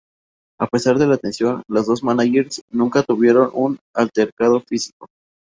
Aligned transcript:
A 0.59 0.65
pesar 0.65 0.97
de 0.97 1.05
la 1.05 1.17
tensión, 1.17 1.61
las 1.67 1.85
dos 1.85 2.01
mánagers 2.03 2.63
nunca 2.71 3.03
tuvieron 3.03 3.51
un 3.53 3.77
altercado 3.93 4.59
físico. 4.61 5.05